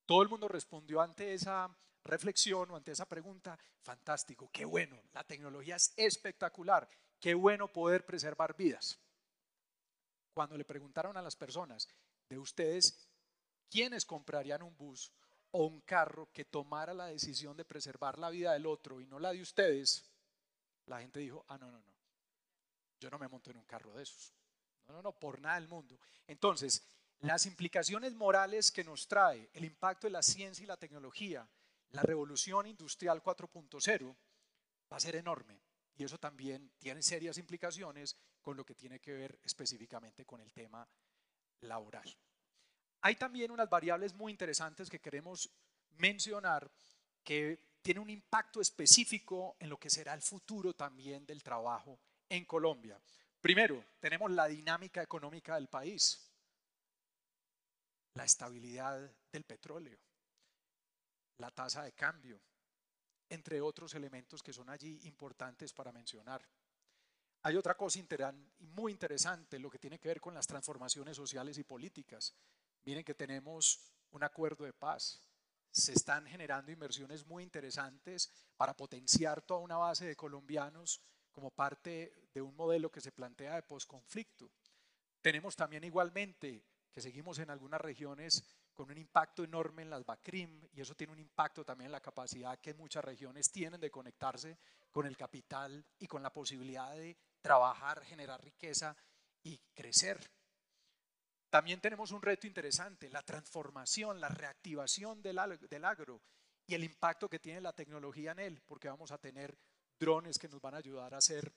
[0.07, 1.69] Todo el mundo respondió ante esa
[2.05, 6.89] reflexión o ante esa pregunta, fantástico, qué bueno, la tecnología es espectacular,
[7.21, 8.99] qué bueno poder preservar vidas.
[10.33, 11.89] Cuando le preguntaron a las personas
[12.29, 13.09] de ustedes,
[13.69, 15.13] ¿quiénes comprarían un bus
[15.51, 19.19] o un carro que tomara la decisión de preservar la vida del otro y no
[19.19, 20.05] la de ustedes?
[20.87, 21.95] La gente dijo, ah, no, no, no,
[22.99, 24.33] yo no me monto en un carro de esos.
[24.87, 25.99] No, no, no, por nada del mundo.
[26.27, 26.83] Entonces,
[27.21, 31.47] las implicaciones morales que nos trae el impacto de la ciencia y la tecnología
[31.93, 34.17] la revolución industrial 4.0
[34.93, 35.61] va a ser enorme
[36.01, 40.51] y eso también tiene serias implicaciones con lo que tiene que ver específicamente con el
[40.51, 40.89] tema
[41.61, 42.09] laboral.
[43.03, 45.51] Hay también unas variables muy interesantes que queremos
[45.99, 46.71] mencionar
[47.23, 52.47] que tienen un impacto específico en lo que será el futuro también del trabajo en
[52.47, 52.99] Colombia.
[53.41, 56.31] Primero, tenemos la dinámica económica del país,
[58.15, 59.99] la estabilidad del petróleo
[61.41, 62.39] la tasa de cambio,
[63.31, 66.47] entre otros elementos que son allí importantes para mencionar.
[67.43, 67.99] Hay otra cosa
[68.59, 72.35] muy interesante, lo que tiene que ver con las transformaciones sociales y políticas.
[72.85, 75.23] Miren que tenemos un acuerdo de paz.
[75.71, 82.29] Se están generando inversiones muy interesantes para potenciar toda una base de colombianos como parte
[82.35, 84.51] de un modelo que se plantea de posconflicto.
[85.23, 88.43] Tenemos también igualmente que seguimos en algunas regiones
[88.81, 92.01] con un impacto enorme en las BACRIM y eso tiene un impacto también en la
[92.01, 94.57] capacidad que muchas regiones tienen de conectarse
[94.91, 98.97] con el capital y con la posibilidad de trabajar, generar riqueza
[99.43, 100.19] y crecer.
[101.51, 105.39] También tenemos un reto interesante, la transformación, la reactivación del,
[105.69, 106.23] del agro
[106.67, 109.59] y el impacto que tiene la tecnología en él, porque vamos a tener
[109.99, 111.53] drones que nos van a ayudar a hacer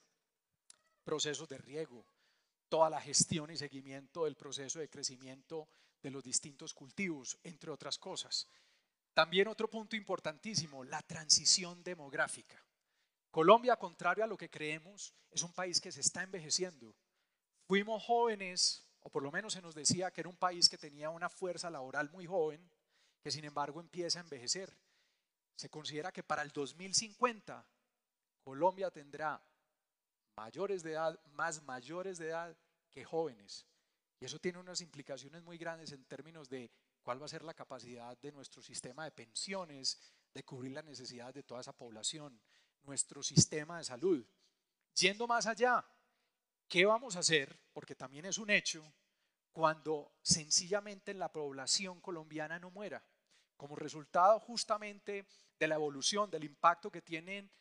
[1.06, 2.06] procesos de riego,
[2.68, 5.70] toda la gestión y seguimiento del proceso de crecimiento
[6.04, 8.48] de los distintos cultivos, entre otras cosas.
[9.14, 12.64] También otro punto importantísimo, la transición demográfica.
[13.32, 16.96] Colombia, contrario a lo que creemos, es un país que se está envejeciendo.
[17.68, 21.10] Fuimos jóvenes, o por lo menos se nos decía que era un país que tenía
[21.10, 22.70] una fuerza laboral muy joven,
[23.24, 24.78] que sin embargo empieza a envejecer.
[25.56, 27.66] Se considera que para el 2050
[28.44, 29.42] Colombia tendrá
[30.36, 32.58] mayores de edad, más mayores de edad
[32.90, 33.66] que jóvenes.
[34.20, 36.72] Y eso tiene unas implicaciones muy grandes en términos de
[37.02, 40.00] cuál va a ser la capacidad de nuestro sistema de pensiones,
[40.34, 42.40] de cubrir las necesidades de toda esa población,
[42.84, 44.26] nuestro sistema de salud.
[44.96, 45.86] Yendo más allá,
[46.68, 47.60] ¿qué vamos a hacer?
[47.74, 48.94] Porque también es un hecho
[49.52, 53.04] cuando sencillamente la población colombiana no muera,
[53.56, 55.28] como resultado justamente
[55.60, 57.52] de la evolución, del impacto que tienen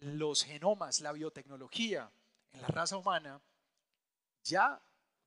[0.00, 2.10] los genomas, la biotecnología
[2.52, 3.40] en la raza humana,
[4.44, 4.80] ya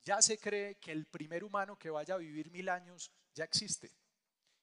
[0.04, 3.92] ya se cree que el primer humano que vaya a vivir mil años ya existe.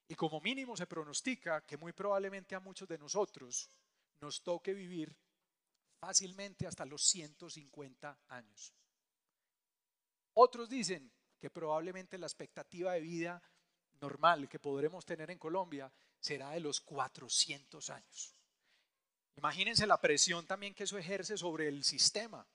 [0.08, 3.70] Y como mínimo se pronostica que muy probablemente a muchos de nosotros
[4.20, 5.16] nos toque vivir
[6.00, 8.74] fácilmente hasta los 150 años.
[10.34, 13.42] Otros dicen que probablemente la expectativa de vida
[14.00, 18.34] normal que podremos tener en Colombia será de los 400 años.
[19.36, 22.46] Imagínense la presión también que eso ejerce sobre el sistema,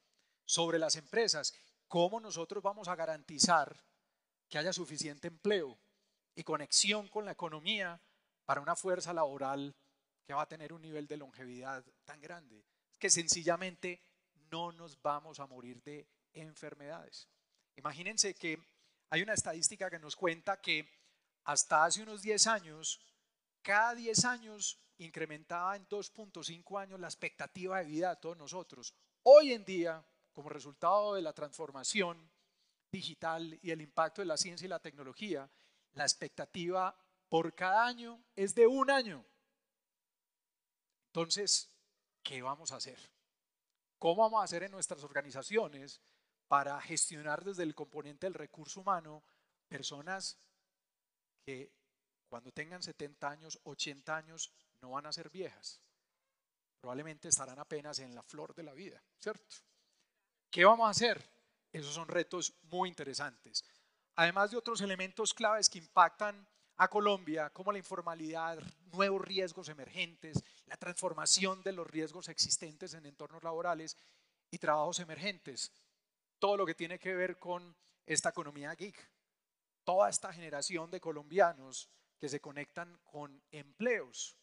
[0.46, 1.54] sobre las empresas
[1.96, 3.74] ¿Cómo nosotros vamos a garantizar
[4.50, 5.80] que haya suficiente empleo
[6.36, 7.98] y conexión con la economía
[8.44, 9.74] para una fuerza laboral
[10.26, 12.66] que va a tener un nivel de longevidad tan grande?
[13.00, 14.02] Que sencillamente
[14.52, 17.30] no nos vamos a morir de enfermedades.
[17.78, 18.60] Imagínense que
[19.10, 20.90] hay una estadística que nos cuenta que
[21.46, 23.00] hasta hace unos 10 años,
[23.62, 28.94] cada 10 años incrementaba en 2.5 años la expectativa de vida de todos nosotros.
[29.24, 30.06] Hoy en día,
[30.36, 32.30] como resultado de la transformación
[32.92, 35.50] digital y el impacto de la ciencia y la tecnología,
[35.94, 36.96] la expectativa
[37.30, 39.26] por cada año es de un año.
[41.08, 41.70] Entonces,
[42.22, 43.00] ¿qué vamos a hacer?
[43.98, 46.02] ¿Cómo vamos a hacer en nuestras organizaciones
[46.50, 49.24] para gestionar desde el componente del recurso humano
[49.70, 50.38] personas
[51.46, 51.72] que
[52.28, 55.80] cuando tengan 70 años, 80 años, no van a ser viejas?
[56.82, 59.46] Probablemente estarán apenas en la flor de la vida, ¿cierto?
[60.56, 61.22] ¿Qué vamos a hacer?
[61.74, 63.62] Esos son retos muy interesantes.
[64.16, 68.64] Además de otros elementos claves que impactan a Colombia, como la informalidad,
[68.94, 73.98] nuevos riesgos emergentes, la transformación de los riesgos existentes en entornos laborales
[74.50, 75.74] y trabajos emergentes.
[76.40, 79.12] Todo lo que tiene que ver con esta economía geek.
[79.84, 84.38] Toda esta generación de colombianos que se conectan con empleos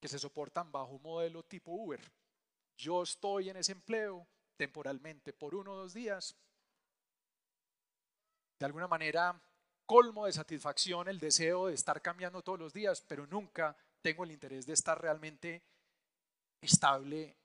[0.00, 2.00] que se soportan bajo un modelo tipo Uber.
[2.78, 4.26] Yo estoy en ese empleo
[4.58, 6.36] temporalmente por uno o dos días.
[8.58, 9.40] De alguna manera
[9.86, 14.32] colmo de satisfacción el deseo de estar cambiando todos los días, pero nunca tengo el
[14.32, 15.62] interés de estar realmente
[16.60, 17.36] estable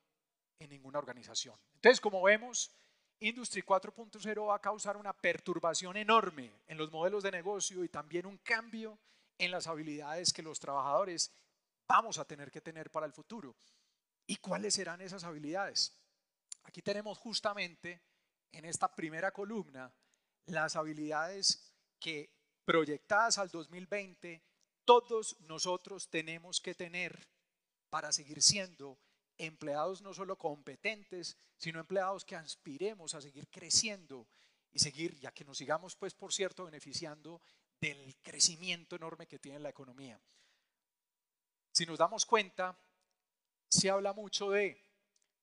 [0.59, 1.55] en ninguna organización.
[1.75, 2.75] Entonces, como vemos,
[3.19, 8.25] Industry 4.0 va a causar una perturbación enorme en los modelos de negocio y también
[8.25, 8.97] un cambio
[9.37, 11.31] en las habilidades que los trabajadores
[11.87, 13.55] vamos a tener que tener para el futuro.
[14.25, 15.95] ¿Y cuáles serán esas habilidades?
[16.63, 18.01] Aquí tenemos justamente
[18.51, 19.93] en esta primera columna
[20.45, 22.29] las habilidades que
[22.65, 24.41] proyectadas al 2020,
[24.85, 27.27] todos nosotros tenemos que tener
[27.89, 28.99] para seguir siendo
[29.37, 34.27] empleados no solo competentes, sino empleados que aspiremos a seguir creciendo
[34.71, 37.41] y seguir, ya que nos sigamos, pues, por cierto, beneficiando
[37.79, 40.19] del crecimiento enorme que tiene la economía.
[41.71, 42.77] Si nos damos cuenta,
[43.67, 44.81] se habla mucho de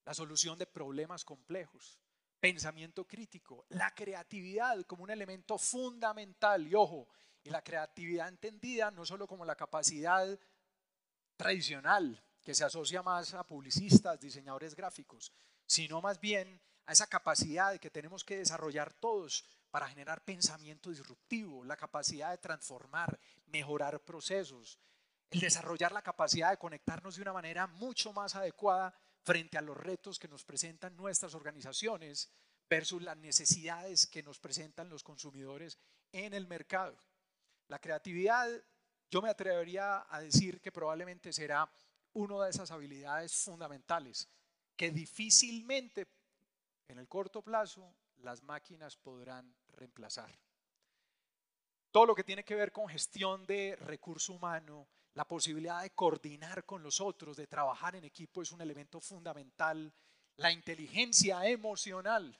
[0.04, 1.98] la solución de problemas complejos,
[2.40, 6.66] pensamiento crítico, la creatividad como un elemento fundamental.
[6.66, 7.08] Y ojo,
[7.42, 10.38] y la creatividad entendida no solo como la capacidad
[11.36, 15.32] tradicional que se asocia más a publicistas, diseñadores gráficos,
[15.66, 21.64] sino más bien a esa capacidad que tenemos que desarrollar todos para generar pensamiento disruptivo,
[21.64, 24.78] la capacidad de transformar, mejorar procesos,
[25.30, 28.92] el desarrollar la capacidad de conectarnos de una manera mucho más adecuada
[29.30, 32.32] frente a los retos que nos presentan nuestras organizaciones
[32.68, 35.78] versus las necesidades que nos presentan los consumidores
[36.10, 36.98] en el mercado.
[37.68, 38.48] La creatividad,
[39.08, 41.70] yo me atrevería a decir que probablemente será
[42.14, 44.28] una de esas habilidades fundamentales
[44.74, 46.08] que difícilmente
[46.88, 50.36] en el corto plazo las máquinas podrán reemplazar.
[51.92, 56.64] Todo lo que tiene que ver con gestión de recurso humano, la posibilidad de coordinar
[56.64, 59.92] con los otros, de trabajar en equipo es un elemento fundamental.
[60.36, 62.38] La inteligencia emocional,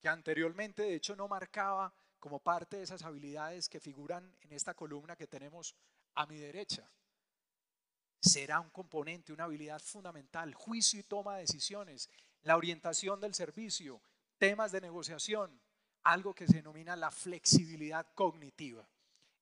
[0.00, 4.74] que anteriormente de hecho no marcaba como parte de esas habilidades que figuran en esta
[4.74, 5.74] columna que tenemos
[6.14, 6.90] a mi derecha.
[8.20, 12.10] Será un componente, una habilidad fundamental, juicio y toma de decisiones,
[12.42, 14.02] la orientación del servicio,
[14.38, 15.60] temas de negociación,
[16.02, 18.88] algo que se denomina la flexibilidad cognitiva.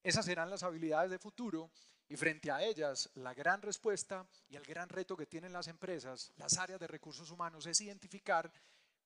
[0.03, 1.71] Esas serán las habilidades de futuro
[2.09, 6.33] y frente a ellas, la gran respuesta y el gran reto que tienen las empresas,
[6.37, 8.53] las áreas de recursos humanos, es identificar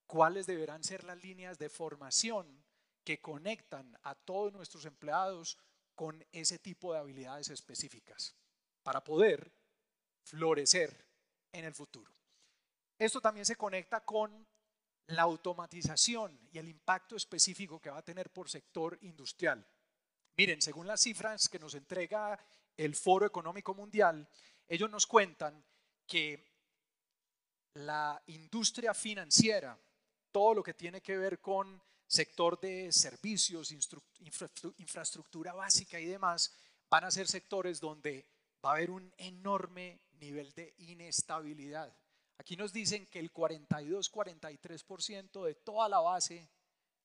[0.07, 2.63] cuáles deberán ser las líneas de formación
[3.05, 5.57] que conectan a todos nuestros empleados
[5.95, 8.35] con ese tipo de habilidades específicas
[8.83, 9.51] para poder
[10.23, 11.07] florecer
[11.53, 12.13] en el futuro.
[12.99, 14.47] Esto también se conecta con
[15.07, 19.67] la automatización y el impacto específico que va a tener por sector industrial.
[20.37, 22.39] Miren, según las cifras que nos entrega
[22.85, 24.27] el Foro Económico Mundial,
[24.67, 25.63] ellos nos cuentan
[26.07, 26.49] que
[27.75, 29.79] la industria financiera,
[30.33, 33.71] todo lo que tiene que ver con sector de servicios,
[34.79, 36.57] infraestructura básica y demás,
[36.89, 38.27] van a ser sectores donde
[38.65, 41.95] va a haber un enorme nivel de inestabilidad.
[42.39, 46.49] Aquí nos dicen que el 42-43% de toda la base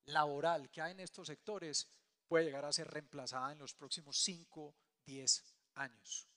[0.06, 1.90] laboral que hay en estos sectores
[2.30, 4.74] puede llegar a ser reemplazada en los próximos 5,
[5.06, 6.28] 10 años.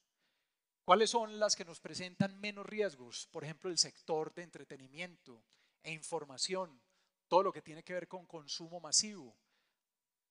[0.85, 3.29] ¿Cuáles son las que nos presentan menos riesgos?
[3.31, 5.45] Por ejemplo, el sector de entretenimiento
[5.83, 6.81] e información,
[7.29, 9.37] todo lo que tiene que ver con consumo masivo,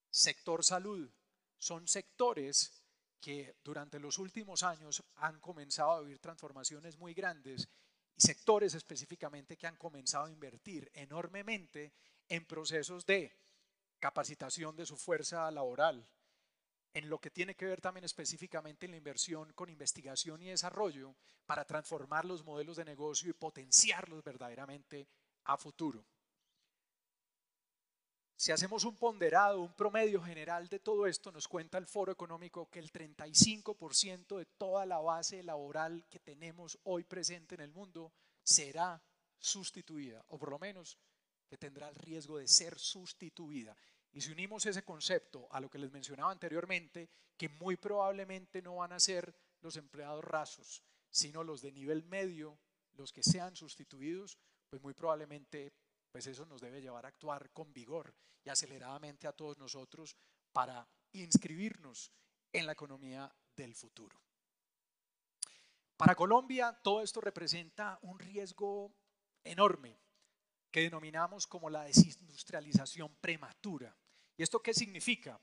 [0.10, 1.10] sector salud,
[1.58, 2.82] son sectores
[3.20, 7.68] que durante los últimos años han comenzado a vivir transformaciones muy grandes
[8.16, 11.94] y sectores específicamente que han comenzado a invertir enormemente
[12.30, 13.36] en procesos de
[14.00, 16.08] capacitación de su fuerza laboral,
[16.98, 21.16] en lo que tiene que ver también específicamente en la inversión con investigación y desarrollo
[21.46, 25.08] para transformar los modelos de negocio y potenciarlos verdaderamente
[25.44, 26.04] a futuro.
[28.36, 32.68] Si hacemos un ponderado, un promedio general de todo esto, nos cuenta el Foro Económico
[32.70, 38.12] que el 35% de toda la base laboral que tenemos hoy presente en el mundo
[38.44, 39.00] será
[39.38, 40.98] sustituida, o por lo menos
[41.48, 43.76] que tendrá el riesgo de ser sustituida.
[44.18, 47.08] Y si unimos ese concepto a lo que les mencionaba anteriormente,
[47.38, 52.58] que muy probablemente no van a ser los empleados rasos, sino los de nivel medio,
[52.94, 54.40] los que sean sustituidos,
[54.72, 55.72] pues muy probablemente
[56.12, 60.18] pues eso nos debe llevar a actuar con vigor y aceleradamente a todos nosotros
[60.52, 62.12] para inscribirnos
[62.52, 64.20] en la economía del futuro.
[65.96, 68.96] Para Colombia todo esto representa un riesgo
[69.44, 70.00] enorme
[70.72, 73.96] que denominamos como la desindustrialización prematura.
[74.38, 75.40] ¿Y esto qué significa?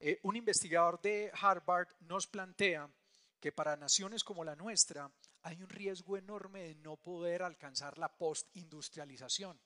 [0.00, 2.90] Eh, un investigador de Harvard nos plantea
[3.38, 5.10] que para naciones como la nuestra
[5.42, 9.60] hay un riesgo enorme de no poder alcanzar la postindustrialización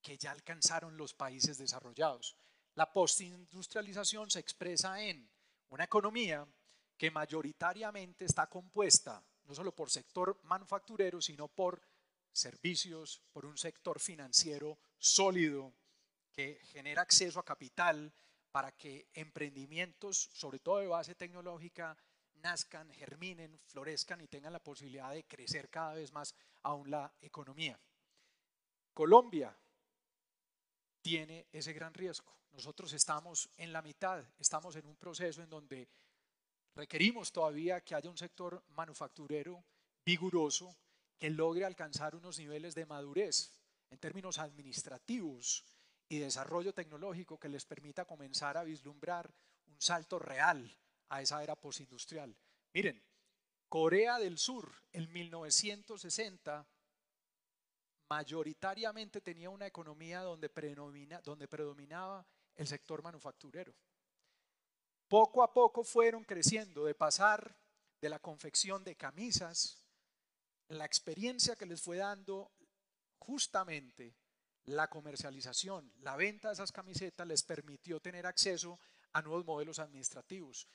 [0.00, 2.36] que ya alcanzaron los países desarrollados.
[2.74, 5.30] La postindustrialización se expresa en
[5.68, 6.46] una economía
[6.96, 11.82] que mayoritariamente está compuesta no solo por sector manufacturero, sino por
[12.32, 15.74] servicios, por un sector financiero sólido
[16.32, 18.12] que genera acceso a capital
[18.50, 21.96] para que emprendimientos, sobre todo de base tecnológica,
[22.42, 27.78] nazcan, germinen, florezcan y tengan la posibilidad de crecer cada vez más aún la economía.
[28.92, 29.56] Colombia
[31.00, 32.32] tiene ese gran riesgo.
[32.52, 35.88] Nosotros estamos en la mitad, estamos en un proceso en donde
[36.74, 39.64] requerimos todavía que haya un sector manufacturero
[40.04, 40.76] vigoroso
[41.18, 43.50] que logre alcanzar unos niveles de madurez
[43.90, 45.64] en términos administrativos
[46.12, 49.32] y desarrollo tecnológico que les permita comenzar a vislumbrar
[49.68, 50.76] un salto real
[51.08, 52.36] a esa era postindustrial.
[52.74, 53.02] Miren,
[53.66, 56.66] Corea del Sur en 1960
[58.10, 60.50] mayoritariamente tenía una economía donde,
[61.24, 63.74] donde predominaba el sector manufacturero.
[65.08, 67.56] Poco a poco fueron creciendo de pasar
[68.02, 69.82] de la confección de camisas
[70.68, 72.52] la experiencia que les fue dando
[73.16, 74.14] justamente
[74.66, 78.78] la comercialización, la venta de esas camisetas les permitió tener acceso
[79.12, 80.68] a nuevos modelos administrativos,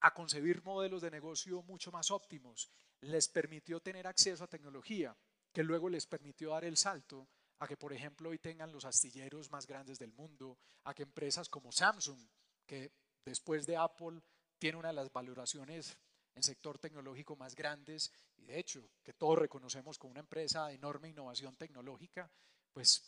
[0.00, 5.16] a concebir modelos de negocio mucho más óptimos, les permitió tener acceso a tecnología,
[5.52, 7.28] que luego les permitió dar el salto
[7.58, 11.48] a que, por ejemplo, hoy tengan los astilleros más grandes del mundo, a que empresas
[11.48, 12.20] como Samsung,
[12.66, 12.92] que
[13.24, 14.20] después de Apple
[14.58, 15.96] tiene una de las valoraciones
[16.34, 20.74] en sector tecnológico más grandes y de hecho que todos reconocemos como una empresa de
[20.74, 22.30] enorme innovación tecnológica,
[22.74, 23.02] pues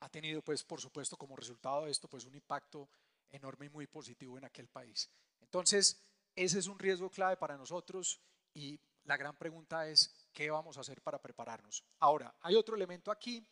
[0.00, 2.88] ha tenido pues por supuesto como resultado de esto pues un impacto
[3.30, 5.10] enorme y muy positivo en aquel país.
[5.40, 6.00] Entonces,
[6.34, 8.20] ese es un riesgo clave para nosotros
[8.54, 11.84] y la gran pregunta es qué vamos a hacer para prepararnos.
[11.98, 13.46] Ahora, hay otro elemento aquí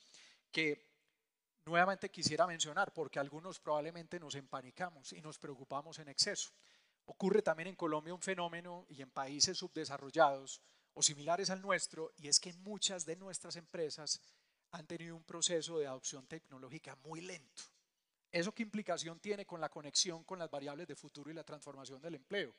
[0.51, 0.91] que
[1.65, 6.51] nuevamente quisiera mencionar porque algunos probablemente nos empanicamos y nos preocupamos en exceso.
[7.07, 10.61] Ocurre también en Colombia un fenómeno y en países subdesarrollados
[10.95, 14.21] o similares al nuestro, y es que muchas de nuestras empresas
[14.73, 17.65] han tenido un proceso de adopción tecnológica muy lento.
[18.31, 22.01] ¿Eso qué implicación tiene con la conexión con las variables de futuro y la transformación
[22.01, 22.55] del empleo?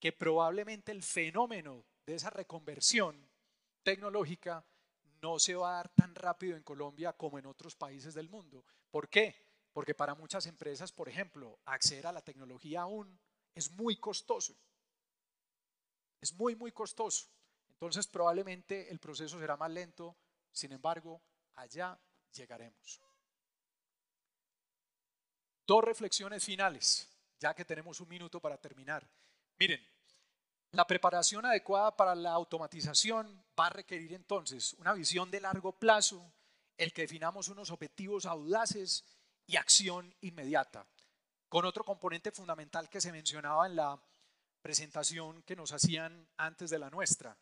[0.00, 3.28] Que probablemente el fenómeno de esa reconversión
[3.84, 4.64] tecnológica
[5.22, 8.64] no se va a dar tan rápido en Colombia como en otros países del mundo.
[8.90, 9.36] ¿Por qué?
[9.72, 13.18] Porque para muchas empresas, por ejemplo, acceder a la tecnología aún
[13.54, 14.56] es muy costoso.
[16.20, 17.28] Es muy, muy costoso.
[17.82, 20.16] Entonces probablemente el proceso será más lento,
[20.52, 21.20] sin embargo,
[21.54, 21.98] allá
[22.32, 23.00] llegaremos.
[25.66, 27.08] Dos reflexiones finales,
[27.40, 29.04] ya que tenemos un minuto para terminar.
[29.58, 29.84] Miren,
[30.70, 36.32] la preparación adecuada para la automatización va a requerir entonces una visión de largo plazo,
[36.76, 39.04] el que definamos unos objetivos audaces
[39.44, 40.86] y acción inmediata
[41.48, 44.00] con otro componente fundamental que se mencionaba en la
[44.60, 47.36] presentación que nos hacían antes de la nuestra.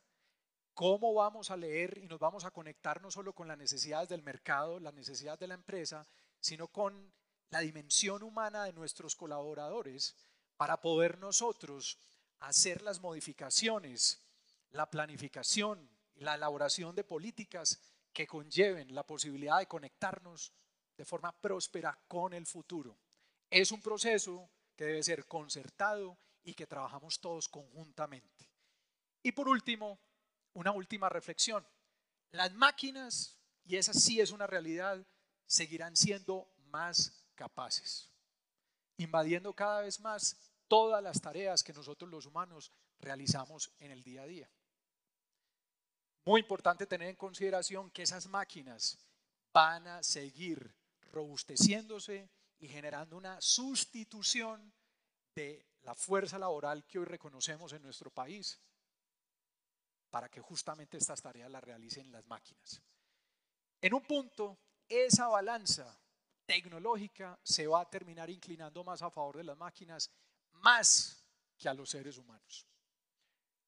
[0.81, 4.22] ¿Cómo vamos a leer y nos vamos a conectar no solo con las necesidades del
[4.22, 6.07] mercado, las necesidades de la empresa,
[6.41, 7.12] sino con
[7.51, 10.16] la dimensión humana de nuestros colaboradores
[10.57, 11.99] para poder nosotros
[12.39, 14.22] hacer las modificaciones,
[14.70, 17.78] la planificación y la elaboración de políticas
[18.11, 20.51] que conlleven la posibilidad de conectarnos
[20.97, 22.97] de forma próspera con el futuro?
[23.51, 28.49] Es un proceso que debe ser concertado y que trabajamos todos conjuntamente.
[29.22, 29.99] Y por último,
[30.55, 31.66] una última reflexión.
[32.32, 35.05] Las máquinas, y esa sí es una realidad,
[35.46, 38.07] seguirán siendo más capaces.
[38.96, 40.36] invadiendo cada vez más
[40.68, 44.51] todas las tareas que nosotros los humanos realizamos en el día a día.
[46.26, 48.98] Muy importante tener en consideración que esas máquinas
[49.55, 50.74] van a seguir
[51.12, 54.72] robusteciéndose y generando una sustitución
[55.34, 58.61] de la fuerza laboral que hoy reconocemos en nuestro país
[60.11, 62.82] para que justamente estas tareas las realicen las máquinas.
[63.80, 64.58] En un punto,
[64.88, 65.98] esa balanza
[66.44, 70.11] tecnológica se va a terminar inclinando más a favor de las máquinas,
[70.54, 71.24] más
[71.56, 72.66] que a los seres humanos.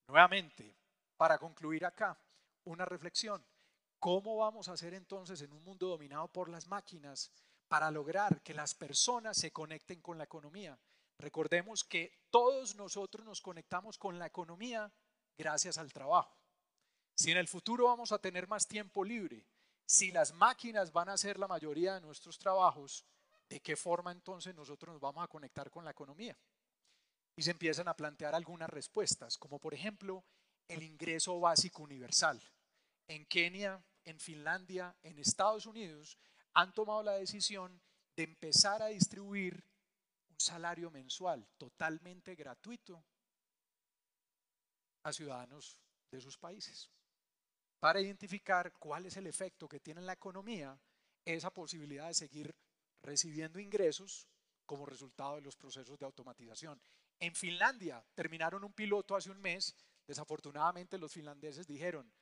[0.09, 0.77] Nuevamente,
[1.17, 2.19] para concluir acá,
[2.65, 3.45] una reflexión.
[3.99, 7.31] ¿Cómo vamos a hacer entonces en un mundo dominado por las máquinas
[7.69, 10.77] para lograr que las personas se conecten con la economía?
[11.19, 14.93] Recordemos que todos nosotros nos conectamos con la economía
[15.37, 16.37] gracias al trabajo.
[17.15, 19.47] Si en el futuro vamos a tener más tiempo libre,
[19.85, 23.05] si las máquinas van a hacer la mayoría de nuestros trabajos,
[23.49, 26.37] ¿de qué forma entonces nosotros nos vamos a conectar con la economía?
[27.37, 30.25] Y se empiezan a plantear algunas respuestas, como por ejemplo
[30.69, 32.43] el ingreso básico universal.
[33.09, 36.19] En Kenia, en Finlandia, en Estados Unidos,
[36.55, 37.81] han tomado la decisión
[38.17, 39.65] de empezar a distribuir
[40.29, 43.05] un salario mensual totalmente gratuito
[45.03, 45.79] a ciudadanos
[46.11, 46.91] de sus países
[47.83, 50.79] para identificar cuál es el efecto que tiene en la economía
[51.25, 52.55] esa posibilidad de seguir
[53.03, 54.29] recibiendo ingresos
[54.65, 56.81] como resultado de los procesos de automatización.
[57.19, 59.75] En Finlandia terminaron un piloto hace un mes,
[60.07, 62.13] desafortunadamente los finlandeses dijeron,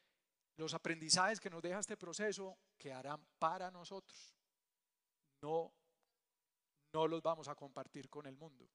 [0.57, 4.35] los aprendizajes que nos deja este proceso quedarán para nosotros,
[5.43, 5.73] no,
[6.93, 8.69] no los vamos a compartir con el mundo.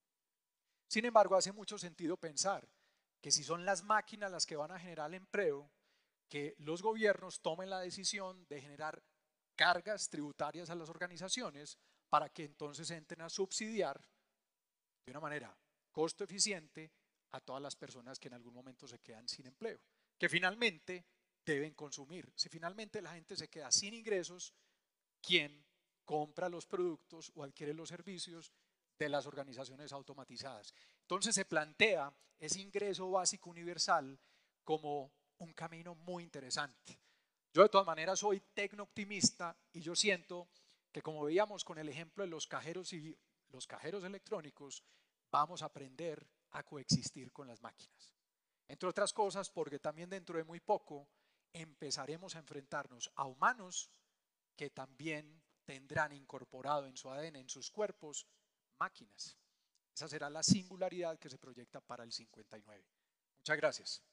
[0.88, 2.68] Sin embargo, hace mucho sentido pensar
[3.26, 5.68] que si son las máquinas las que van a generar empleo,
[6.30, 9.02] que los gobiernos tomen la decisión de generar
[9.56, 14.00] cargas tributarias a las organizaciones para que entonces entren a subsidiar
[15.04, 15.58] de una manera
[15.92, 16.92] costo eficiente
[17.32, 19.80] a todas las personas que en algún momento se quedan sin empleo,
[20.20, 21.04] que finalmente
[21.44, 22.32] deben consumir.
[22.36, 24.54] Si finalmente la gente se queda sin ingresos,
[25.20, 25.66] ¿quién
[26.04, 28.54] compra los productos o adquiere los servicios
[29.00, 30.76] de las organizaciones automatizadas?
[31.06, 34.20] Entonces se plantea ese ingreso básico universal
[34.64, 37.00] como un camino muy interesante.
[37.54, 40.50] Yo de todas maneras soy tecno optimista y yo siento
[40.92, 43.16] que como veíamos con el ejemplo de los cajeros y
[43.50, 44.84] los cajeros electrónicos,
[45.30, 48.16] vamos a aprender a coexistir con las máquinas.
[48.68, 51.08] Entre otras cosas, porque también dentro de muy poco
[51.54, 53.92] empezaremos a enfrentarnos a humanos
[54.56, 58.26] que también tendrán incorporado en su ADN, en sus cuerpos,
[58.80, 59.38] máquinas.
[59.96, 62.86] Esa será la singularidad que se proyecta para el 59.
[63.40, 64.04] Muchas gracias.